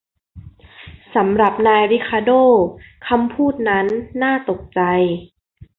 [1.15, 2.43] สำหรับนายริคาร์โด้
[3.07, 3.85] คำพูดนั้น
[4.21, 4.81] น่าตกใจ